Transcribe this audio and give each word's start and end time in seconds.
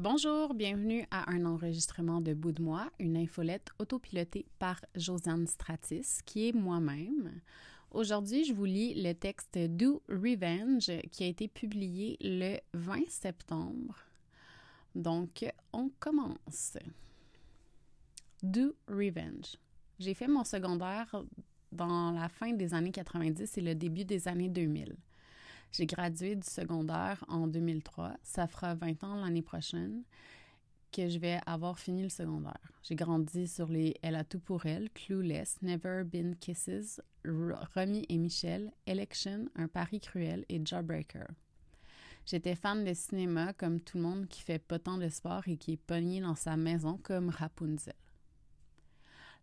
Bonjour, 0.00 0.54
bienvenue 0.54 1.04
à 1.10 1.28
un 1.28 1.44
enregistrement 1.44 2.20
de 2.20 2.32
Bout 2.32 2.52
de 2.52 2.62
moi, 2.62 2.88
une 3.00 3.16
infolette 3.16 3.70
autopilotée 3.80 4.46
par 4.60 4.80
Josiane 4.94 5.48
Stratis, 5.48 6.20
qui 6.24 6.46
est 6.46 6.52
moi-même. 6.52 7.40
Aujourd'hui, 7.90 8.44
je 8.44 8.52
vous 8.52 8.64
lis 8.64 8.94
le 8.94 9.12
texte 9.12 9.58
Do 9.58 10.00
Revenge 10.08 10.92
qui 11.10 11.24
a 11.24 11.26
été 11.26 11.48
publié 11.48 12.16
le 12.20 12.58
20 12.74 13.08
septembre. 13.08 13.96
Donc, 14.94 15.44
on 15.72 15.90
commence. 15.98 16.78
Do 18.40 18.76
Revenge. 18.86 19.56
J'ai 19.98 20.14
fait 20.14 20.28
mon 20.28 20.44
secondaire 20.44 21.24
dans 21.72 22.12
la 22.12 22.28
fin 22.28 22.52
des 22.52 22.72
années 22.72 22.92
90 22.92 23.58
et 23.58 23.60
le 23.62 23.74
début 23.74 24.04
des 24.04 24.28
années 24.28 24.48
2000. 24.48 24.94
J'ai 25.72 25.86
gradué 25.86 26.34
du 26.34 26.46
secondaire 26.48 27.24
en 27.28 27.46
2003. 27.46 28.14
Ça 28.22 28.46
fera 28.46 28.74
20 28.74 29.04
ans 29.04 29.16
l'année 29.16 29.42
prochaine 29.42 30.02
que 30.90 31.08
je 31.08 31.18
vais 31.18 31.38
avoir 31.46 31.78
fini 31.78 32.02
le 32.02 32.08
secondaire. 32.08 32.72
J'ai 32.82 32.94
grandi 32.94 33.46
sur 33.46 33.68
les 33.68 33.94
Elle 34.02 34.14
a 34.14 34.24
tout 34.24 34.40
pour 34.40 34.64
elle, 34.66 34.88
Clueless, 34.90 35.60
Never 35.62 36.02
Been 36.04 36.36
Kisses, 36.36 37.00
Romy 37.24 38.06
et 38.08 38.16
Michel, 38.16 38.72
Election, 38.86 39.48
Un 39.54 39.68
pari 39.68 40.00
cruel 40.00 40.44
et 40.48 40.60
Jawbreaker. 40.64 41.28
J'étais 42.24 42.54
fan 42.54 42.84
de 42.84 42.92
cinéma 42.92 43.52
comme 43.52 43.80
tout 43.80 43.96
le 43.96 44.02
monde 44.02 44.28
qui 44.28 44.42
fait 44.42 44.58
pas 44.58 44.78
tant 44.78 44.98
de 44.98 45.08
sport 45.08 45.46
et 45.46 45.56
qui 45.56 45.72
est 45.72 45.76
pogné 45.76 46.20
dans 46.20 46.34
sa 46.34 46.56
maison 46.56 46.98
comme 47.02 47.30
Rapunzel. 47.30 47.94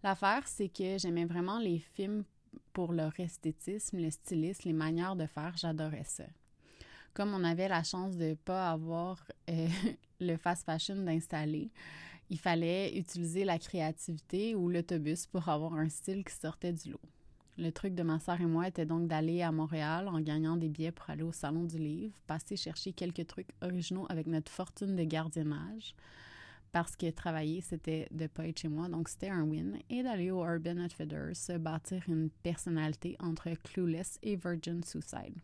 L'affaire, 0.04 0.48
c'est 0.48 0.70
que 0.70 0.98
j'aimais 1.00 1.26
vraiment 1.26 1.58
les 1.58 1.80
films 1.80 2.24
pour 2.73 2.94
leur 2.94 3.20
esthétisme, 3.20 3.98
le 3.98 4.09
stylisme, 4.09 4.63
les 4.66 4.73
manières 4.73 5.16
de 5.16 5.26
faire, 5.26 5.55
j'adorais 5.58 6.04
ça. 6.05 6.26
Comme 7.13 7.34
on 7.34 7.44
avait 7.44 7.70
la 7.70 7.84
chance 7.84 8.18
de 8.18 8.30
ne 8.30 8.34
pas 8.34 8.72
avoir 8.72 9.23
euh, 9.50 9.68
le 10.20 10.38
fast 10.38 10.66
fashion 10.66 10.96
d'installer, 10.96 11.72
il 12.30 12.40
fallait 12.40 12.98
utiliser 12.98 13.46
la 13.46 13.60
créativité 13.60 14.55
ou 14.55 14.70
l'autobus 14.70 15.27
pour 15.27 15.48
avoir 15.48 15.74
un 15.76 15.90
style 15.90 16.24
qui 16.24 16.34
sortait 16.34 16.74
du 16.74 16.91
lot. 16.91 17.02
Le 17.57 17.71
truc 17.71 17.96
de 17.96 18.04
ma 18.04 18.20
sœur 18.20 18.41
et 18.41 18.46
moi 18.46 18.68
était 18.68 18.85
donc 18.85 19.08
d'aller 19.08 19.41
à 19.41 19.52
Montréal 19.52 20.10
en 20.10 20.20
gagnant 20.20 20.58
des 20.58 20.68
billets 20.68 20.91
pour 20.91 21.10
aller 21.10 21.24
au 21.24 21.32
Salon 21.32 21.63
du 21.63 21.77
Livre, 21.77 22.13
passer 22.27 22.58
chercher 22.58 22.91
quelques 22.91 23.27
trucs 23.27 23.48
originaux 23.62 24.05
avec 24.10 24.27
notre 24.27 24.52
fortune 24.52 24.98
de 24.98 25.04
gardiennage, 25.04 25.96
parce 26.76 26.98
que 26.98 27.09
travailler, 27.09 27.62
c'était 27.62 28.05
de 28.12 28.27
pas 28.27 28.49
être 28.49 28.59
chez 28.59 28.68
moi, 28.68 28.90
donc 28.90 29.07
c'était 29.07 29.29
un 29.29 29.43
win, 29.43 29.79
et 29.90 30.04
d'aller 30.04 30.29
au 30.29 30.43
Urban 30.43 30.76
Outfitters 30.76 31.34
se 31.34 31.57
bâtir 31.57 32.04
une 32.09 32.29
personnalité 32.29 33.15
entre 33.21 33.49
Clueless 33.63 34.20
et 34.21 34.35
Virgin 34.35 34.84
Suicide. 34.84 35.40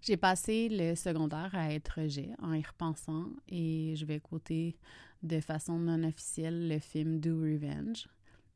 J'ai 0.00 0.16
passé 0.16 0.68
le 0.70 0.94
secondaire 0.94 1.50
à 1.54 1.72
être 1.72 2.02
rejet 2.02 2.30
en 2.38 2.52
y 2.52 2.62
repensant 2.62 3.30
et 3.48 3.96
je 3.96 4.04
vais 4.06 4.20
quoter 4.20 4.76
de 5.24 5.40
façon 5.40 5.76
non 5.76 6.04
officielle 6.04 6.68
le 6.68 6.78
film 6.78 7.18
Do 7.18 7.40
Revenge. 7.40 8.06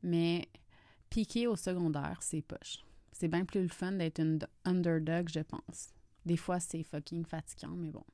Mais 0.01 0.47
piquer 1.09 1.47
au 1.47 1.57
secondaire, 1.57 2.19
c'est 2.21 2.41
poche. 2.41 2.77
C'est 3.11 3.27
bien 3.27 3.43
plus 3.43 3.63
le 3.63 3.67
fun 3.67 3.91
d'être 3.91 4.21
une 4.21 4.39
underdog, 4.63 5.27
je 5.27 5.41
pense. 5.41 5.89
Des 6.25 6.37
fois, 6.37 6.61
c'est 6.61 6.83
fucking 6.83 7.25
fatigant, 7.25 7.75
mais 7.75 7.91
bon. 7.91 8.05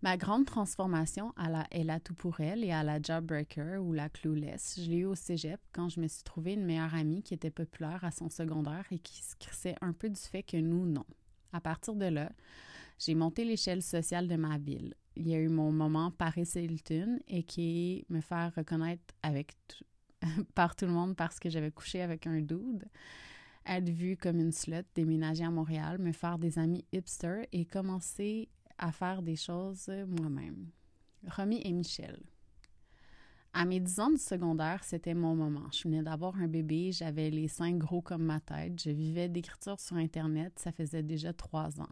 Ma 0.00 0.16
grande 0.16 0.46
transformation 0.46 1.32
à 1.36 1.50
la 1.50 1.66
Elle 1.72 1.90
a 1.90 1.98
tout 1.98 2.14
pour 2.14 2.40
elle 2.40 2.62
et 2.62 2.70
à 2.70 2.84
la 2.84 3.02
Jobbreaker 3.02 3.82
ou 3.82 3.92
la 3.92 4.08
Clueless, 4.08 4.78
je 4.80 4.88
l'ai 4.88 4.98
eu 4.98 5.04
au 5.06 5.16
cégep 5.16 5.60
quand 5.72 5.88
je 5.88 6.00
me 6.00 6.06
suis 6.06 6.22
trouvé 6.22 6.52
une 6.52 6.64
meilleure 6.64 6.94
amie 6.94 7.24
qui 7.24 7.34
était 7.34 7.50
populaire 7.50 8.04
à 8.04 8.12
son 8.12 8.30
secondaire 8.30 8.86
et 8.92 9.00
qui 9.00 9.22
se 9.24 9.34
crissait 9.34 9.74
un 9.80 9.92
peu 9.92 10.08
du 10.08 10.20
fait 10.20 10.44
que 10.44 10.56
nous, 10.56 10.86
non. 10.86 11.04
À 11.52 11.60
partir 11.60 11.96
de 11.96 12.04
là, 12.04 12.30
j'ai 13.00 13.16
monté 13.16 13.44
l'échelle 13.44 13.82
sociale 13.82 14.28
de 14.28 14.36
ma 14.36 14.56
ville. 14.56 14.94
Il 15.16 15.26
y 15.26 15.34
a 15.34 15.38
eu 15.40 15.48
mon 15.48 15.72
moment 15.72 16.12
Paris 16.12 16.48
Hilton 16.54 17.18
et 17.26 17.42
qui 17.42 18.06
est 18.08 18.12
me 18.12 18.20
faire 18.20 18.52
reconnaître 18.54 19.02
avec 19.24 19.56
par 20.54 20.76
tout 20.76 20.86
le 20.86 20.92
monde 20.92 21.16
parce 21.16 21.40
que 21.40 21.50
j'avais 21.50 21.72
couché 21.72 22.02
avec 22.02 22.28
un 22.28 22.40
dude 22.40 22.84
être 23.68 23.90
vue 23.90 24.16
comme 24.16 24.40
une 24.40 24.52
slut, 24.52 24.84
déménager 24.94 25.44
à 25.44 25.50
Montréal, 25.50 25.98
me 25.98 26.12
faire 26.12 26.38
des 26.38 26.58
amis 26.58 26.84
hipsters 26.92 27.44
et 27.52 27.64
commencer 27.64 28.48
à 28.78 28.92
faire 28.92 29.22
des 29.22 29.36
choses 29.36 29.90
moi-même. 30.06 30.70
Romy 31.26 31.60
et 31.64 31.72
Michel. 31.72 32.18
À 33.52 33.64
mes 33.64 33.80
10 33.80 34.00
ans 34.00 34.10
du 34.10 34.18
secondaire, 34.18 34.84
c'était 34.84 35.14
mon 35.14 35.34
moment. 35.34 35.68
Je 35.72 35.82
venais 35.84 36.02
d'avoir 36.02 36.36
un 36.36 36.46
bébé, 36.46 36.92
j'avais 36.92 37.30
les 37.30 37.48
seins 37.48 37.72
gros 37.72 38.02
comme 38.02 38.22
ma 38.22 38.40
tête, 38.40 38.80
je 38.82 38.90
vivais 38.90 39.28
d'écriture 39.28 39.80
sur 39.80 39.96
Internet, 39.96 40.58
ça 40.58 40.70
faisait 40.70 41.02
déjà 41.02 41.32
trois 41.32 41.80
ans. 41.80 41.88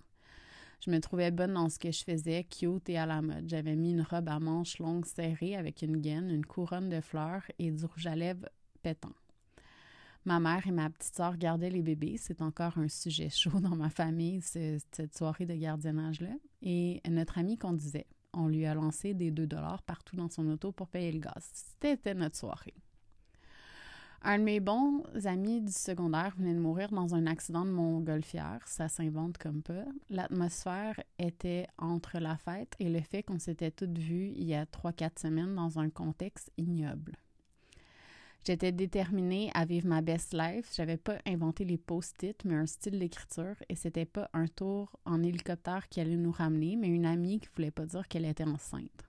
Je 0.85 0.91
me 0.91 1.01
trouvais 1.01 1.31
bonne 1.31 1.55
dans 1.55 1.69
ce 1.69 1.79
que 1.79 1.91
je 1.91 2.05
faisais, 2.05 2.45
cute 2.45 2.89
et 2.91 2.99
à 2.99 3.07
la 3.07 3.23
mode. 3.23 3.49
J'avais 3.49 3.75
mis 3.75 3.93
une 3.93 4.03
robe 4.03 4.29
à 4.29 4.39
manches 4.39 4.79
longues 4.79 5.07
serrée 5.07 5.57
avec 5.57 5.83
une 5.83 5.97
gaine, 5.97 6.31
une 6.31 6.45
couronne 6.45 6.91
de 6.91 7.01
fleurs 7.01 7.43
et 7.59 7.71
du 7.71 7.85
rouge 7.85 8.07
à 8.07 8.15
lèvres 8.15 8.49
pétant. 8.83 9.15
Ma 10.27 10.39
mère 10.39 10.67
et 10.67 10.73
ma 10.73 10.91
petite 10.91 11.17
soeur 11.17 11.37
gardaient 11.37 11.71
les 11.71 11.83
bébés. 11.83 12.17
C'est 12.19 12.43
encore 12.43 12.77
un 12.79 12.89
sujet 12.89 13.31
chaud 13.31 13.61
dans 13.61 13.77
ma 13.77 13.91
famille, 13.91 14.43
cette 14.43 15.17
soirée 15.17 15.47
de 15.47 15.55
gardiennage-là. 15.55 16.35
Et 16.63 17.01
notre 17.09 17.39
ami 17.39 17.59
conduisait. 17.59 18.07
On 18.33 18.49
lui 18.49 18.67
a 18.67 18.75
lancé 18.75 19.15
des 19.15 19.31
2 19.31 19.47
dollars 19.47 19.83
partout 19.83 20.17
dans 20.17 20.29
son 20.29 20.47
auto 20.49 20.73
pour 20.73 20.89
payer 20.89 21.13
le 21.13 21.21
gaz. 21.21 21.51
C'était 21.81 22.15
notre 22.15 22.37
soirée. 22.37 22.75
Un 24.23 24.39
de 24.39 24.45
mes 24.45 24.61
bons 24.61 25.05
amis 25.25 25.61
du 25.61 25.73
secondaire 25.73 26.35
venait 26.37 26.55
de 26.55 26.59
mourir 26.59 26.91
dans 26.91 27.15
un 27.15 27.27
accident 27.27 27.65
de 27.65 27.71
montgolfière. 27.71 28.67
Ça 28.67 28.89
s'invente 28.89 29.39
comme 29.39 29.63
pas. 29.63 29.85
L'atmosphère 30.11 31.01
était 31.19 31.69
entre 31.79 32.19
la 32.19 32.37
fête 32.37 32.75
et 32.81 32.89
le 32.89 33.01
fait 33.01 33.23
qu'on 33.23 33.39
s'était 33.39 33.71
toutes 33.71 33.99
vues 33.99 34.33
il 34.35 34.45
y 34.45 34.55
a 34.55 34.65
3-4 34.65 35.21
semaines 35.21 35.55
dans 35.55 35.79
un 35.79 35.91
contexte 35.91 36.51
ignoble. 36.57 37.17
J'étais 38.47 38.71
déterminée 38.71 39.51
à 39.55 39.65
vivre 39.65 39.89
ma 39.89 40.03
best 40.03 40.33
life. 40.33 40.71
J'avais 40.73 40.99
pas 40.99 41.19
inventé 41.27 41.65
les 41.65 41.79
post-it, 41.79 42.45
mais 42.45 42.55
un 42.55 42.67
style 42.67 43.01
d'écriture. 43.01 43.57
Et 43.69 43.75
c'était 43.75 44.05
pas 44.05 44.31
un 44.35 44.47
tour 44.47 44.95
en 45.05 45.21
hélicoptère 45.25 45.89
qui 45.89 46.01
allait 46.01 46.17
nous 46.17 46.31
ramener, 46.31 46.77
mais 46.77 46.87
une 46.87 47.07
amie 47.07 47.41
qui 47.41 47.49
voulait 47.57 47.73
pas 47.73 47.87
dire 47.87 48.07
qu'elle 48.07 48.25
était 48.25 48.45
enceinte. 48.45 49.05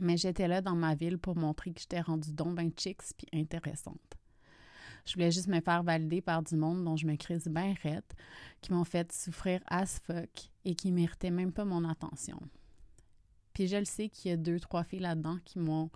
Mais 0.00 0.16
j'étais 0.16 0.48
là 0.48 0.60
dans 0.60 0.74
ma 0.74 0.96
ville 0.96 1.18
pour 1.18 1.36
montrer 1.36 1.70
que 1.70 1.80
j'étais 1.80 2.00
rendue 2.00 2.32
donc 2.32 2.56
ben 2.56 2.72
chicks 2.76 3.14
puis 3.16 3.28
intéressante. 3.32 4.18
Je 5.06 5.14
voulais 5.14 5.30
juste 5.30 5.46
me 5.46 5.60
faire 5.60 5.84
valider 5.84 6.20
par 6.20 6.42
du 6.42 6.56
monde 6.56 6.84
dont 6.84 6.96
je 6.96 7.06
me 7.06 7.14
crise 7.14 7.46
bien 7.46 7.74
raide, 7.84 8.02
qui 8.60 8.72
m'ont 8.72 8.84
fait 8.84 9.12
souffrir 9.12 9.60
as 9.68 10.00
fuck 10.00 10.50
et 10.64 10.74
qui 10.74 10.90
méritaient 10.90 11.30
même 11.30 11.52
pas 11.52 11.64
mon 11.64 11.88
attention. 11.88 12.40
Puis 13.52 13.68
je 13.68 13.76
le 13.76 13.84
sais 13.84 14.08
qu'il 14.08 14.32
y 14.32 14.34
a 14.34 14.36
deux, 14.36 14.58
trois 14.58 14.82
filles 14.82 14.98
là-dedans 14.98 15.38
qui 15.44 15.60
m'ont 15.60 15.90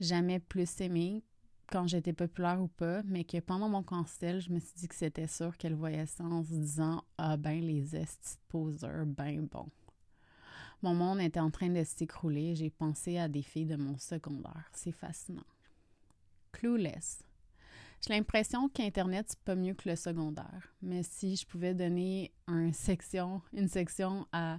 jamais 0.00 0.40
plus 0.40 0.80
aimé 0.80 1.22
quand 1.70 1.86
j'étais 1.86 2.12
populaire 2.12 2.60
ou 2.60 2.68
pas, 2.68 3.02
mais 3.04 3.24
que 3.24 3.38
pendant 3.38 3.68
mon 3.68 3.82
cancel, 3.82 4.40
je 4.40 4.50
me 4.50 4.58
suis 4.58 4.74
dit 4.76 4.88
que 4.88 4.94
c'était 4.94 5.26
sûr 5.26 5.56
qu'elle 5.56 5.74
voyait 5.74 6.06
ça 6.06 6.24
en 6.24 6.42
se 6.42 6.50
disant 6.50 7.04
Ah 7.16 7.36
ben, 7.36 7.60
les 7.60 7.96
estis 7.96 8.36
poseurs, 8.48 9.06
ben 9.06 9.46
bon. 9.46 9.66
Mon 10.82 10.94
monde 10.94 11.20
était 11.20 11.40
en 11.40 11.50
train 11.50 11.68
de 11.68 11.84
s'écrouler. 11.84 12.54
J'ai 12.54 12.70
pensé 12.70 13.18
à 13.18 13.28
des 13.28 13.42
filles 13.42 13.66
de 13.66 13.76
mon 13.76 13.98
secondaire. 13.98 14.70
C'est 14.72 14.92
fascinant. 14.92 15.44
Clueless. 16.52 17.22
J'ai 18.00 18.14
l'impression 18.14 18.68
qu'Internet, 18.70 19.26
c'est 19.28 19.40
pas 19.40 19.54
mieux 19.54 19.74
que 19.74 19.88
le 19.88 19.96
secondaire. 19.96 20.72
Mais 20.80 21.02
si 21.02 21.36
je 21.36 21.46
pouvais 21.46 21.74
donner 21.74 22.32
un 22.46 22.72
section, 22.72 23.42
une 23.52 23.68
section 23.68 24.26
à 24.32 24.58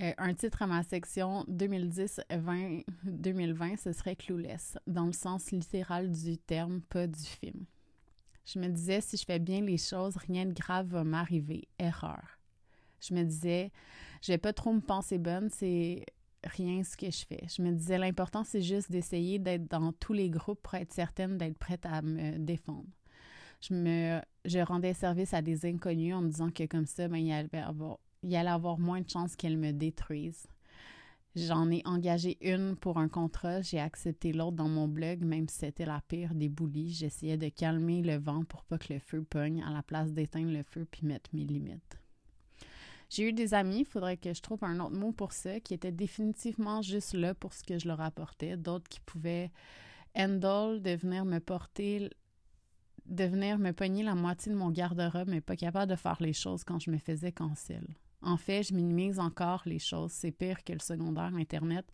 euh, 0.00 0.12
un 0.18 0.34
titre 0.34 0.62
à 0.62 0.66
ma 0.66 0.82
section 0.82 1.44
2010-2020, 1.50 3.76
ce 3.76 3.92
serait 3.92 4.16
Clueless, 4.16 4.78
dans 4.86 5.06
le 5.06 5.12
sens 5.12 5.50
littéral 5.50 6.10
du 6.10 6.38
terme, 6.38 6.80
pas 6.82 7.06
du 7.06 7.24
film. 7.24 7.64
Je 8.46 8.60
me 8.60 8.68
disais, 8.68 9.00
si 9.00 9.16
je 9.16 9.24
fais 9.24 9.38
bien 9.38 9.60
les 9.60 9.76
choses, 9.76 10.16
rien 10.16 10.46
de 10.46 10.52
grave 10.52 10.86
va 10.86 11.04
m'arriver. 11.04 11.68
Erreur. 11.78 12.38
Je 13.00 13.14
me 13.14 13.22
disais, 13.24 13.70
je 14.22 14.32
vais 14.32 14.38
pas 14.38 14.52
trop 14.52 14.72
me 14.72 14.80
penser 14.80 15.18
bonne, 15.18 15.50
c'est 15.50 16.04
rien 16.44 16.82
ce 16.84 16.96
que 16.96 17.10
je 17.10 17.26
fais. 17.26 17.44
Je 17.54 17.62
me 17.62 17.72
disais, 17.72 17.98
l'important, 17.98 18.44
c'est 18.44 18.62
juste 18.62 18.90
d'essayer 18.90 19.38
d'être 19.38 19.68
dans 19.68 19.92
tous 19.92 20.12
les 20.12 20.30
groupes 20.30 20.62
pour 20.62 20.74
être 20.74 20.92
certaine 20.92 21.38
d'être 21.38 21.58
prête 21.58 21.84
à 21.84 22.02
me 22.02 22.38
défendre. 22.38 22.86
Je 23.60 23.74
me 23.74 24.20
je 24.44 24.60
rendais 24.60 24.94
service 24.94 25.34
à 25.34 25.42
des 25.42 25.66
inconnus 25.66 26.14
en 26.14 26.22
me 26.22 26.28
disant 26.28 26.50
que 26.50 26.64
comme 26.66 26.86
ça, 26.86 27.08
ben, 27.08 27.16
il 27.16 27.26
y 27.26 27.32
avait 27.32 27.58
avoir 27.58 27.98
il 28.22 28.34
allait 28.34 28.50
avoir 28.50 28.78
moins 28.78 29.00
de 29.00 29.08
chances 29.08 29.36
qu'elle 29.36 29.56
me 29.56 29.72
détruise. 29.72 30.46
J'en 31.36 31.70
ai 31.70 31.82
engagé 31.84 32.36
une 32.40 32.74
pour 32.74 32.98
un 32.98 33.08
contrat, 33.08 33.60
j'ai 33.62 33.78
accepté 33.78 34.32
l'autre 34.32 34.56
dans 34.56 34.68
mon 34.68 34.88
blog, 34.88 35.22
même 35.22 35.48
si 35.48 35.58
c'était 35.58 35.84
la 35.84 36.00
pire 36.08 36.34
des 36.34 36.48
boulis. 36.48 36.90
J'essayais 36.90 37.36
de 37.36 37.48
calmer 37.48 38.02
le 38.02 38.16
vent 38.16 38.44
pour 38.44 38.64
pas 38.64 38.78
que 38.78 38.92
le 38.92 38.98
feu 38.98 39.22
pogne 39.22 39.62
à 39.62 39.70
la 39.70 39.82
place 39.82 40.12
d'éteindre 40.12 40.50
le 40.50 40.62
feu 40.62 40.86
puis 40.90 41.06
mettre 41.06 41.30
mes 41.32 41.44
limites. 41.44 41.98
J'ai 43.10 43.28
eu 43.28 43.32
des 43.32 43.54
amis, 43.54 43.80
il 43.80 43.84
faudrait 43.86 44.16
que 44.16 44.34
je 44.34 44.42
trouve 44.42 44.64
un 44.64 44.80
autre 44.80 44.96
mot 44.96 45.12
pour 45.12 45.32
ça, 45.32 45.60
qui 45.60 45.74
étaient 45.74 45.92
définitivement 45.92 46.82
juste 46.82 47.14
là 47.14 47.34
pour 47.34 47.54
ce 47.54 47.62
que 47.62 47.78
je 47.78 47.88
leur 47.88 48.00
apportais, 48.00 48.56
d'autres 48.56 48.88
qui 48.88 49.00
pouvaient 49.00 49.50
handle 50.16 50.82
de 50.82 50.96
venir 50.96 51.24
me 51.24 51.38
porter 51.38 52.10
de 53.06 53.24
venir 53.24 53.58
me 53.58 53.72
pogner 53.72 54.02
la 54.02 54.14
moitié 54.14 54.52
de 54.52 54.56
mon 54.56 54.70
garde-robe, 54.70 55.28
mais 55.28 55.40
pas 55.40 55.56
capable 55.56 55.90
de 55.90 55.96
faire 55.96 56.18
les 56.20 56.32
choses 56.32 56.64
quand 56.64 56.78
je 56.78 56.90
me 56.90 56.98
faisais 56.98 57.32
cancel. 57.32 57.86
En 58.20 58.36
fait, 58.36 58.64
je 58.64 58.74
minimise 58.74 59.20
encore 59.20 59.62
les 59.64 59.78
choses. 59.78 60.10
C'est 60.12 60.32
pire 60.32 60.64
que 60.64 60.72
le 60.72 60.80
secondaire 60.80 61.34
Internet 61.34 61.86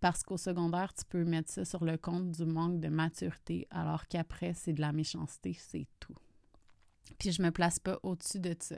parce 0.00 0.22
qu'au 0.22 0.36
secondaire, 0.36 0.92
tu 0.94 1.04
peux 1.04 1.24
mettre 1.24 1.50
ça 1.50 1.64
sur 1.64 1.84
le 1.84 1.96
compte 1.96 2.30
du 2.30 2.44
manque 2.44 2.80
de 2.80 2.88
maturité, 2.88 3.66
alors 3.70 4.06
qu'après, 4.08 4.54
c'est 4.54 4.72
de 4.72 4.80
la 4.80 4.92
méchanceté, 4.92 5.56
c'est 5.58 5.86
tout. 6.00 6.14
Puis 7.18 7.32
je 7.32 7.42
me 7.42 7.50
place 7.50 7.78
pas 7.78 7.98
au-dessus 8.02 8.40
de 8.40 8.54
ça. 8.58 8.76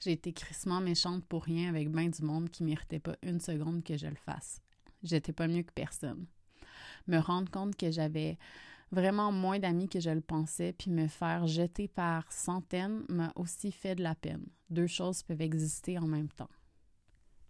J'ai 0.00 0.12
été 0.12 0.32
crissement 0.32 0.80
méchante 0.80 1.24
pour 1.24 1.44
rien 1.44 1.68
avec 1.68 1.90
bien 1.90 2.08
du 2.08 2.22
monde 2.22 2.50
qui 2.50 2.62
méritait 2.62 3.00
pas 3.00 3.16
une 3.22 3.40
seconde 3.40 3.82
que 3.82 3.96
je 3.96 4.06
le 4.06 4.16
fasse. 4.16 4.60
J'étais 5.02 5.32
pas 5.32 5.48
mieux 5.48 5.62
que 5.62 5.72
personne. 5.72 6.26
Me 7.06 7.18
rendre 7.18 7.50
compte 7.50 7.76
que 7.76 7.90
j'avais 7.90 8.38
vraiment 8.94 9.30
moins 9.30 9.58
d'amis 9.58 9.88
que 9.88 10.00
je 10.00 10.10
le 10.10 10.20
pensais, 10.20 10.72
puis 10.72 10.90
me 10.90 11.06
faire 11.06 11.46
jeter 11.46 11.88
par 11.88 12.32
centaines 12.32 13.04
m'a 13.08 13.32
aussi 13.36 13.70
fait 13.72 13.94
de 13.94 14.02
la 14.02 14.14
peine. 14.14 14.46
Deux 14.70 14.86
choses 14.86 15.22
peuvent 15.22 15.42
exister 15.42 15.98
en 15.98 16.06
même 16.06 16.30
temps. 16.30 16.48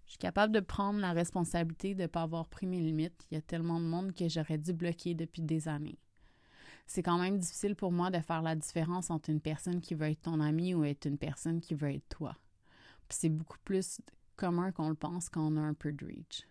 Je 0.06 0.12
suis 0.12 0.18
capable 0.18 0.52
de 0.52 0.60
prendre 0.60 1.00
la 1.00 1.12
responsabilité 1.12 1.94
de 1.94 2.02
ne 2.02 2.06
pas 2.06 2.22
avoir 2.22 2.46
pris 2.46 2.66
mes 2.66 2.80
limites. 2.80 3.26
Il 3.30 3.34
y 3.34 3.38
a 3.38 3.42
tellement 3.42 3.80
de 3.80 3.86
monde 3.86 4.12
que 4.12 4.28
j'aurais 4.28 4.58
dû 4.58 4.72
bloquer 4.72 5.14
depuis 5.14 5.42
des 5.42 5.68
années. 5.68 5.98
C'est 6.86 7.02
quand 7.02 7.18
même 7.18 7.38
difficile 7.38 7.74
pour 7.74 7.92
moi 7.92 8.10
de 8.10 8.18
faire 8.18 8.42
la 8.42 8.54
différence 8.54 9.10
entre 9.10 9.30
une 9.30 9.40
personne 9.40 9.80
qui 9.80 9.94
veut 9.94 10.10
être 10.10 10.22
ton 10.22 10.40
ami 10.40 10.74
ou 10.74 10.84
être 10.84 11.06
une 11.06 11.16
personne 11.16 11.60
qui 11.60 11.74
veut 11.74 11.94
être 11.94 12.08
toi. 12.08 12.36
c'est 13.08 13.30
beaucoup 13.30 13.58
plus 13.64 14.00
commun 14.36 14.72
qu'on 14.72 14.88
le 14.88 14.94
pense 14.94 15.28
quand 15.28 15.46
on 15.46 15.56
a 15.56 15.60
un 15.60 15.74
peu 15.74 15.92
de 15.92 16.04
reach. 16.04 16.46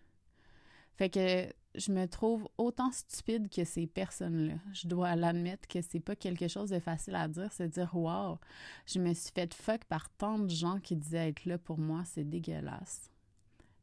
Fait 0.96 1.10
que 1.10 1.52
je 1.74 1.92
me 1.92 2.06
trouve 2.06 2.48
autant 2.58 2.92
stupide 2.92 3.48
que 3.48 3.64
ces 3.64 3.86
personnes-là. 3.86 4.54
Je 4.72 4.86
dois 4.86 5.16
l'admettre 5.16 5.66
que 5.66 5.80
c'est 5.82 6.00
pas 6.00 6.16
quelque 6.16 6.48
chose 6.48 6.70
de 6.70 6.78
facile 6.78 7.16
à 7.16 7.28
dire, 7.28 7.50
c'est 7.52 7.68
dire 7.68 7.94
wow, 7.94 8.38
je 8.86 8.98
me 9.00 9.12
suis 9.14 9.32
fait 9.34 9.52
fuck 9.52 9.84
par 9.84 10.10
tant 10.10 10.38
de 10.38 10.50
gens 10.50 10.78
qui 10.78 10.96
disaient 10.96 11.28
être 11.28 11.44
là 11.44 11.58
pour 11.58 11.78
moi, 11.78 12.02
c'est 12.04 12.28
dégueulasse. 12.28 13.10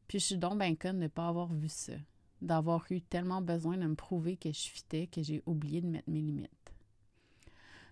Puis 0.08 0.18
je 0.18 0.24
suis 0.26 0.38
donc 0.38 0.58
conne 0.78 0.98
de 0.98 1.04
ne 1.04 1.08
pas 1.08 1.28
avoir 1.28 1.52
vu 1.52 1.68
ça, 1.68 1.94
d'avoir 2.40 2.84
eu 2.90 3.00
tellement 3.00 3.42
besoin 3.42 3.76
de 3.76 3.86
me 3.86 3.94
prouver 3.94 4.36
que 4.36 4.52
je 4.52 4.68
fitais 4.68 5.06
que 5.06 5.22
j'ai 5.22 5.42
oublié 5.46 5.80
de 5.80 5.86
mettre 5.86 6.10
mes 6.10 6.20
limites. 6.20 6.74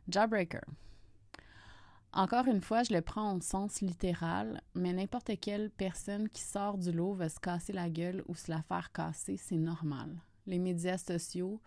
Jawbreaker. 0.09 0.65
Encore 2.13 2.49
une 2.49 2.61
fois, 2.61 2.83
je 2.83 2.93
le 2.93 3.03
prends 3.03 3.37
au 3.37 3.41
sens 3.41 3.83
littéral, 3.83 4.61
mais 4.75 4.93
n'importe 4.93 5.31
quelle 5.41 5.71
personne 5.71 6.29
qui 6.29 6.43
sort 6.43 6.77
du 6.77 6.91
lot 6.91 7.15
va 7.15 7.29
se 7.29 7.39
casser 7.39 7.73
la 7.73 7.89
gueule 7.89 8.25
ou 8.27 8.35
se 8.35 8.51
la 8.51 8.63
faire 8.63 8.91
casser, 8.91 9.37
c'est 9.37 9.57
normal. 9.57 10.21
Les 10.47 10.59
médias 10.59 10.99
sociaux 10.99 11.61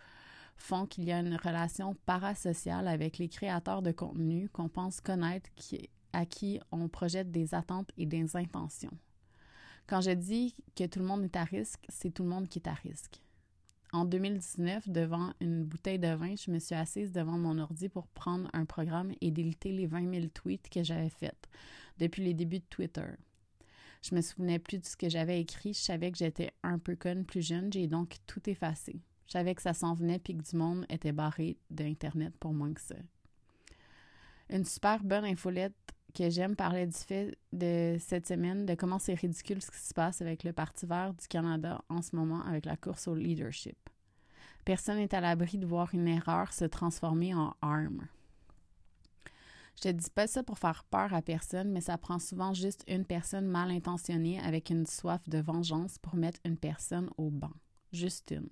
font 0.57 0.85
qu'il 0.85 1.05
y 1.05 1.13
a 1.13 1.19
une 1.19 1.37
relation 1.37 1.95
parasociale 2.05 2.89
avec 2.89 3.19
les 3.19 3.29
créateurs 3.29 3.81
de 3.81 3.93
contenu 3.93 4.49
qu'on 4.49 4.67
pense 4.67 4.99
connaître, 4.99 5.49
à 6.11 6.25
qui 6.25 6.59
on 6.73 6.89
projette 6.89 7.31
des 7.31 7.55
attentes 7.55 7.91
et 7.97 8.05
des 8.05 8.35
intentions. 8.35 8.97
Quand 9.87 10.01
je 10.01 10.11
dis 10.11 10.53
que 10.75 10.85
tout 10.85 10.99
le 10.99 11.05
monde 11.05 11.23
est 11.23 11.37
à 11.37 11.45
risque, 11.45 11.85
c'est 11.87 12.11
tout 12.11 12.23
le 12.23 12.29
monde 12.29 12.49
qui 12.49 12.59
est 12.59 12.67
à 12.67 12.73
risque 12.73 13.21
en 13.93 14.05
2019, 14.05 14.89
devant 14.89 15.33
une 15.39 15.63
bouteille 15.63 15.99
de 15.99 16.13
vin, 16.13 16.35
je 16.35 16.49
me 16.49 16.57
suis 16.57 16.75
assise 16.75 17.11
devant 17.11 17.37
mon 17.37 17.59
ordi 17.59 17.89
pour 17.89 18.07
prendre 18.07 18.49
un 18.51 18.65
programme 18.65 19.13
et 19.21 19.29
déliter 19.29 19.71
les 19.71 19.85
20 19.85 20.11
000 20.11 20.27
tweets 20.33 20.69
que 20.69 20.83
j'avais 20.83 21.09
faits 21.09 21.47
depuis 21.99 22.23
les 22.23 22.33
débuts 22.33 22.59
de 22.59 22.65
Twitter. 22.69 23.05
Je 24.01 24.15
me 24.15 24.21
souvenais 24.21 24.59
plus 24.59 24.79
de 24.79 24.85
ce 24.85 24.97
que 24.97 25.09
j'avais 25.09 25.39
écrit. 25.39 25.73
Je 25.73 25.79
savais 25.79 26.11
que 26.11 26.17
j'étais 26.17 26.51
un 26.63 26.79
peu 26.79 26.95
conne 26.95 27.23
plus 27.23 27.45
jeune. 27.45 27.71
J'ai 27.71 27.87
donc 27.87 28.17
tout 28.27 28.49
effacé. 28.49 28.99
Je 29.27 29.31
savais 29.31 29.55
que 29.55 29.61
ça 29.61 29.73
s'en 29.73 29.93
venait 29.93 30.19
puis 30.19 30.35
que 30.35 30.43
du 30.43 30.57
monde 30.57 30.85
était 30.89 31.13
barré 31.13 31.57
d'Internet 31.69 32.33
pour 32.39 32.51
moins 32.51 32.73
que 32.73 32.81
ça. 32.81 32.95
Une 34.49 34.65
super 34.65 35.03
bonne 35.03 35.23
infolette 35.23 35.92
que 36.13 36.29
j'aime 36.29 36.55
parlait 36.55 36.87
du 36.87 36.97
fait 36.97 37.37
de 37.51 37.97
cette 37.99 38.27
semaine 38.27 38.65
de 38.65 38.75
comment 38.75 38.99
c'est 38.99 39.15
ridicule 39.15 39.61
ce 39.61 39.71
qui 39.71 39.79
se 39.79 39.93
passe 39.93 40.21
avec 40.21 40.43
le 40.43 40.53
Parti 40.53 40.85
vert 40.85 41.13
du 41.13 41.27
Canada 41.27 41.83
en 41.89 42.01
ce 42.01 42.15
moment 42.15 42.43
avec 42.43 42.65
la 42.65 42.77
course 42.77 43.07
au 43.07 43.15
leadership. 43.15 43.77
Personne 44.65 44.97
n'est 44.97 45.13
à 45.13 45.21
l'abri 45.21 45.57
de 45.57 45.65
voir 45.65 45.93
une 45.93 46.07
erreur 46.07 46.53
se 46.53 46.65
transformer 46.65 47.33
en 47.33 47.55
arme. 47.61 48.07
Je 49.75 49.81
te 49.81 49.87
dis 49.89 50.09
pas 50.09 50.27
ça 50.27 50.43
pour 50.43 50.59
faire 50.59 50.83
peur 50.85 51.13
à 51.13 51.21
personne, 51.21 51.71
mais 51.71 51.81
ça 51.81 51.97
prend 51.97 52.19
souvent 52.19 52.53
juste 52.53 52.83
une 52.87 53.05
personne 53.05 53.47
mal 53.47 53.71
intentionnée 53.71 54.39
avec 54.39 54.69
une 54.69 54.85
soif 54.85 55.27
de 55.27 55.39
vengeance 55.39 55.97
pour 55.97 56.15
mettre 56.15 56.39
une 56.45 56.57
personne 56.57 57.09
au 57.17 57.29
banc. 57.29 57.51
Juste 57.91 58.31
une. 58.31 58.49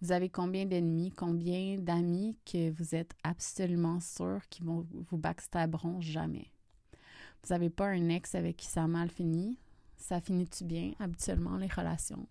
Vous 0.00 0.12
avez 0.12 0.28
combien 0.28 0.66
d'ennemis, 0.66 1.10
combien 1.10 1.76
d'amis 1.78 2.36
que 2.44 2.70
vous 2.70 2.94
êtes 2.94 3.12
absolument 3.24 3.98
sûr 4.00 4.40
qu'ils 4.48 4.66
vont 4.66 4.86
vous 4.90 5.18
backstabberont 5.18 6.00
jamais? 6.00 6.50
Vous 7.46 7.54
n'avez 7.54 7.70
pas 7.70 7.86
un 7.86 8.08
ex 8.08 8.34
avec 8.34 8.56
qui 8.56 8.66
ça 8.66 8.82
a 8.82 8.86
mal 8.88 9.08
fini. 9.08 9.56
Ça 9.96 10.20
finit-tu 10.20 10.64
bien, 10.64 10.94
habituellement, 10.98 11.56
les 11.56 11.68
relations? 11.68 12.26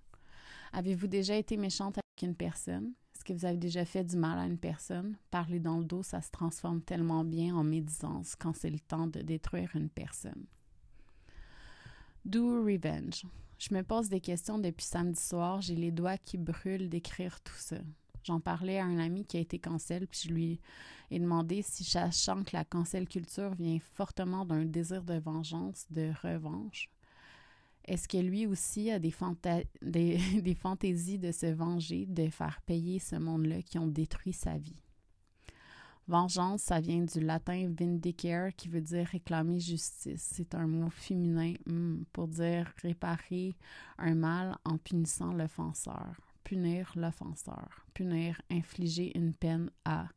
Avez-vous 0.73 1.07
déjà 1.07 1.37
été 1.37 1.55
méchante 1.55 1.97
avec 1.97 2.21
une 2.21 2.35
personne? 2.35 2.91
Est-ce 3.13 3.23
que 3.23 3.31
vous 3.31 3.45
avez 3.45 3.57
déjà 3.57 3.85
fait 3.85 4.03
du 4.03 4.17
mal 4.17 4.37
à 4.37 4.45
une 4.45 4.57
personne? 4.57 5.15
Parler 5.31 5.61
dans 5.61 5.77
le 5.79 5.85
dos, 5.85 6.03
ça 6.03 6.21
se 6.21 6.29
transforme 6.31 6.81
tellement 6.81 7.23
bien 7.23 7.55
en 7.55 7.63
médisance 7.63 8.35
quand 8.35 8.53
c'est 8.53 8.69
le 8.69 8.79
temps 8.79 9.07
de 9.07 9.21
détruire 9.21 9.71
une 9.73 9.89
personne. 9.89 10.45
Do 12.25 12.65
revenge. 12.65 13.25
Je 13.57 13.73
me 13.73 13.83
pose 13.83 14.09
des 14.09 14.19
questions 14.19 14.59
depuis 14.59 14.85
samedi 14.85 15.21
soir. 15.21 15.61
J'ai 15.61 15.75
les 15.75 15.91
doigts 15.91 16.17
qui 16.17 16.37
brûlent 16.37 16.89
d'écrire 16.89 17.39
tout 17.39 17.55
ça. 17.55 17.77
J'en 18.25 18.39
parlais 18.39 18.79
à 18.79 18.85
un 18.85 18.97
ami 18.97 19.23
qui 19.23 19.37
a 19.37 19.39
été 19.39 19.59
cancel, 19.59 20.07
puis 20.07 20.21
je 20.23 20.33
lui 20.33 20.59
ai 21.11 21.19
demandé 21.19 21.61
si, 21.61 21.83
sachant 21.83 22.43
que 22.43 22.55
la 22.55 22.65
cancel 22.65 23.07
culture 23.07 23.53
vient 23.53 23.77
fortement 23.79 24.45
d'un 24.45 24.65
désir 24.65 25.03
de 25.03 25.19
vengeance, 25.19 25.85
de 25.91 26.11
revanche, 26.23 26.89
est-ce 27.83 28.07
que 28.07 28.17
lui 28.17 28.47
aussi 28.47 28.89
a 28.89 28.97
des, 28.99 29.11
fantaisies 29.11 31.19
de 31.19 31.31
se 31.31 31.45
venger, 31.45 32.07
de 32.07 32.27
faire 32.31 32.61
payer 32.65 32.97
ce 32.97 33.15
monde-là 33.15 33.61
qui 33.61 33.77
ont 33.77 33.87
détruit 33.87 34.33
sa 34.33 34.57
vie? 34.57 34.81
Vengeance, 36.07 36.63
ça 36.63 36.79
vient 36.79 37.03
du 37.03 37.19
latin 37.19 37.71
vindicare 37.77 38.55
qui 38.55 38.69
veut 38.69 38.81
dire 38.81 39.07
réclamer 39.07 39.59
justice. 39.59 40.31
C'est 40.33 40.55
un 40.55 40.65
mot 40.65 40.89
féminin 40.89 41.53
hmm, 41.67 42.05
pour 42.11 42.27
dire 42.27 42.73
réparer 42.81 43.55
un 43.99 44.15
mal 44.15 44.57
en 44.65 44.79
punissant 44.79 45.31
l'offenseur 45.31 46.24
punir 46.45 46.93
l'offenseur, 46.95 47.85
punir, 47.93 48.39
infliger 48.49 49.11
une 49.17 49.33
peine 49.33 49.69
à. 49.83 50.07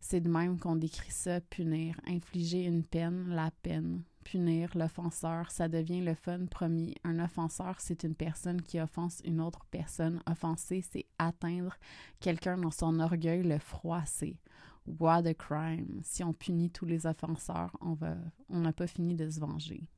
C'est 0.00 0.20
de 0.20 0.30
même 0.30 0.58
qu'on 0.58 0.76
décrit 0.76 1.10
ça, 1.10 1.40
punir, 1.40 2.00
infliger 2.06 2.64
une 2.64 2.84
peine, 2.84 3.28
la 3.28 3.50
peine, 3.62 4.02
punir 4.24 4.70
l'offenseur, 4.76 5.50
ça 5.50 5.68
devient 5.68 6.00
le 6.00 6.14
fun 6.14 6.46
promis. 6.46 6.94
Un 7.04 7.18
offenseur, 7.18 7.80
c'est 7.80 8.04
une 8.04 8.14
personne 8.14 8.62
qui 8.62 8.80
offense 8.80 9.20
une 9.24 9.40
autre 9.40 9.66
personne. 9.70 10.22
Offenser, 10.26 10.82
c'est 10.82 11.06
atteindre 11.18 11.76
quelqu'un 12.20 12.56
dans 12.56 12.70
son 12.70 13.00
orgueil, 13.00 13.42
le 13.42 13.58
froisser. 13.58 14.38
What 14.86 15.26
a 15.26 15.34
crime. 15.34 16.00
Si 16.04 16.22
on 16.22 16.32
punit 16.32 16.70
tous 16.70 16.86
les 16.86 17.06
offenseurs, 17.06 17.76
on 17.80 17.94
va, 17.94 18.16
on 18.48 18.60
n'a 18.60 18.72
pas 18.72 18.86
fini 18.86 19.16
de 19.16 19.28
se 19.28 19.40
venger. 19.40 19.88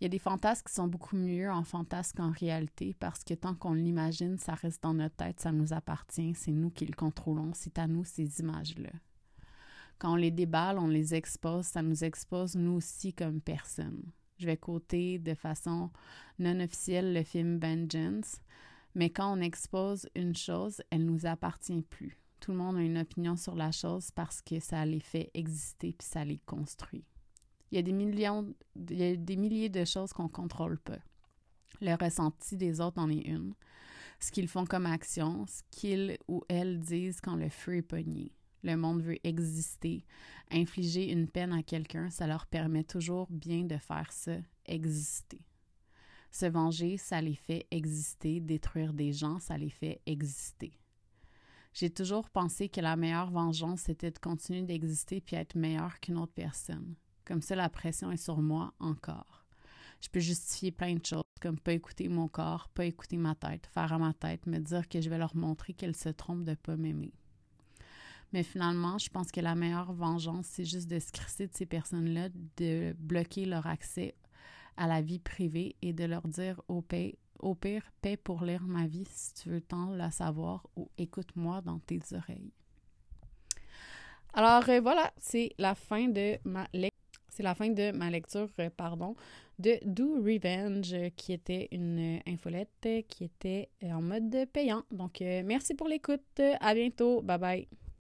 Il 0.00 0.04
y 0.04 0.06
a 0.06 0.08
des 0.08 0.18
fantasmes 0.18 0.66
qui 0.66 0.72
sont 0.72 0.88
beaucoup 0.88 1.16
mieux 1.16 1.50
en 1.50 1.62
fantasme 1.62 2.16
qu'en 2.16 2.30
réalité 2.30 2.96
parce 2.98 3.22
que 3.22 3.34
tant 3.34 3.54
qu'on 3.54 3.74
l'imagine, 3.74 4.38
ça 4.38 4.54
reste 4.54 4.82
dans 4.82 4.94
notre 4.94 5.16
tête, 5.16 5.40
ça 5.40 5.52
nous 5.52 5.74
appartient, 5.74 6.34
c'est 6.34 6.52
nous 6.52 6.70
qui 6.70 6.86
le 6.86 6.94
contrôlons, 6.94 7.50
c'est 7.52 7.78
à 7.78 7.86
nous 7.86 8.04
ces 8.04 8.40
images-là. 8.40 8.88
Quand 9.98 10.14
on 10.14 10.16
les 10.16 10.30
déballe, 10.30 10.78
on 10.78 10.86
les 10.86 11.14
expose, 11.14 11.66
ça 11.66 11.82
nous 11.82 12.02
expose 12.02 12.56
nous 12.56 12.72
aussi 12.72 13.12
comme 13.12 13.42
personnes. 13.42 14.10
Je 14.38 14.46
vais 14.46 14.56
coter 14.56 15.18
de 15.18 15.34
façon 15.34 15.90
non 16.38 16.60
officielle 16.60 17.12
le 17.12 17.22
film 17.22 17.58
Vengeance, 17.58 18.40
mais 18.94 19.10
quand 19.10 19.36
on 19.36 19.42
expose 19.42 20.08
une 20.16 20.34
chose, 20.34 20.80
elle 20.88 21.04
nous 21.04 21.26
appartient 21.26 21.82
plus. 21.82 22.18
Tout 22.40 22.52
le 22.52 22.56
monde 22.56 22.78
a 22.78 22.80
une 22.80 22.96
opinion 22.96 23.36
sur 23.36 23.54
la 23.54 23.70
chose 23.70 24.10
parce 24.12 24.40
que 24.40 24.60
ça 24.60 24.86
les 24.86 25.00
fait 25.00 25.30
exister 25.34 25.92
puis 25.92 26.08
ça 26.08 26.24
les 26.24 26.38
construit. 26.38 27.04
Il 27.70 27.76
y 27.76 27.78
a 27.78 27.82
des 29.16 29.36
milliers 29.36 29.68
de 29.68 29.84
choses 29.84 30.12
qu'on 30.12 30.28
contrôle 30.28 30.78
pas. 30.78 30.98
Le 31.80 31.94
ressenti 31.94 32.56
des 32.56 32.80
autres 32.80 32.98
en 32.98 33.10
est 33.10 33.26
une. 33.26 33.54
Ce 34.18 34.30
qu'ils 34.30 34.48
font 34.48 34.66
comme 34.66 34.86
action, 34.86 35.46
ce 35.46 35.62
qu'ils 35.70 36.18
ou 36.28 36.42
elles 36.48 36.80
disent 36.80 37.20
quand 37.20 37.36
le 37.36 37.48
feu 37.48 37.76
est 37.76 37.82
pogné. 37.82 38.32
Le 38.62 38.76
monde 38.76 39.02
veut 39.02 39.18
exister. 39.24 40.04
Infliger 40.50 41.10
une 41.10 41.28
peine 41.28 41.52
à 41.52 41.62
quelqu'un, 41.62 42.10
ça 42.10 42.26
leur 42.26 42.46
permet 42.46 42.84
toujours 42.84 43.28
bien 43.30 43.64
de 43.64 43.78
faire 43.78 44.12
ça, 44.12 44.36
exister. 44.66 45.40
Se 46.30 46.46
venger, 46.46 46.98
ça 46.98 47.22
les 47.22 47.34
fait 47.34 47.66
exister. 47.70 48.40
Détruire 48.40 48.92
des 48.92 49.12
gens, 49.12 49.38
ça 49.38 49.56
les 49.56 49.70
fait 49.70 50.02
exister. 50.04 50.72
J'ai 51.72 51.90
toujours 51.90 52.28
pensé 52.28 52.68
que 52.68 52.80
la 52.80 52.96
meilleure 52.96 53.30
vengeance, 53.30 53.82
c'était 53.82 54.10
de 54.10 54.18
continuer 54.18 54.62
d'exister 54.62 55.20
puis 55.20 55.36
être 55.36 55.54
meilleur 55.54 55.98
qu'une 56.00 56.18
autre 56.18 56.34
personne. 56.34 56.94
Comme 57.30 57.42
ça, 57.42 57.54
la 57.54 57.68
pression 57.68 58.10
est 58.10 58.16
sur 58.16 58.42
moi 58.42 58.74
encore. 58.80 59.46
Je 60.00 60.08
peux 60.08 60.18
justifier 60.18 60.72
plein 60.72 60.96
de 60.96 61.06
choses, 61.06 61.22
comme 61.40 61.60
pas 61.60 61.74
écouter 61.74 62.08
mon 62.08 62.26
corps, 62.26 62.68
pas 62.70 62.86
écouter 62.86 63.18
ma 63.18 63.36
tête, 63.36 63.68
faire 63.72 63.92
à 63.92 63.98
ma 63.98 64.12
tête, 64.12 64.48
me 64.48 64.58
dire 64.58 64.88
que 64.88 65.00
je 65.00 65.08
vais 65.08 65.16
leur 65.16 65.36
montrer 65.36 65.72
qu'elles 65.72 65.94
se 65.94 66.08
trompent 66.08 66.42
de 66.42 66.54
pas 66.54 66.76
m'aimer. 66.76 67.12
Mais 68.32 68.42
finalement, 68.42 68.98
je 68.98 69.08
pense 69.10 69.30
que 69.30 69.40
la 69.40 69.54
meilleure 69.54 69.92
vengeance, 69.92 70.46
c'est 70.46 70.64
juste 70.64 70.90
de 70.90 70.98
se 70.98 71.12
crisser 71.12 71.46
de 71.46 71.54
ces 71.54 71.66
personnes-là, 71.66 72.30
de 72.56 72.96
bloquer 72.98 73.44
leur 73.44 73.68
accès 73.68 74.16
à 74.76 74.88
la 74.88 75.00
vie 75.00 75.20
privée 75.20 75.76
et 75.82 75.92
de 75.92 76.06
leur 76.06 76.26
dire 76.26 76.60
au, 76.66 76.84
au 77.38 77.54
pire, 77.54 77.92
paie 78.02 78.16
pour 78.16 78.42
lire 78.42 78.64
ma 78.64 78.88
vie 78.88 79.06
si 79.08 79.34
tu 79.34 79.50
veux 79.50 79.60
tant 79.60 79.90
la 79.90 80.10
savoir 80.10 80.66
ou 80.74 80.90
écoute-moi 80.98 81.60
dans 81.60 81.78
tes 81.78 82.00
oreilles. 82.12 82.50
Alors 84.34 84.68
euh, 84.68 84.80
voilà, 84.80 85.12
c'est 85.20 85.52
la 85.58 85.76
fin 85.76 86.08
de 86.08 86.36
ma 86.44 86.66
c'est 87.40 87.44
la 87.44 87.54
fin 87.54 87.70
de 87.70 87.90
ma 87.92 88.10
lecture, 88.10 88.48
euh, 88.58 88.68
pardon, 88.76 89.16
de 89.58 89.78
Do 89.86 90.16
Revenge, 90.16 90.94
qui 91.16 91.32
était 91.32 91.68
une 91.72 92.20
infolette 92.26 92.86
qui 93.08 93.24
était 93.24 93.70
en 93.82 94.02
mode 94.02 94.46
payant. 94.52 94.82
Donc, 94.90 95.20
merci 95.20 95.72
pour 95.74 95.88
l'écoute. 95.88 96.40
À 96.60 96.74
bientôt. 96.74 97.22
Bye 97.22 97.38
bye. 97.38 97.80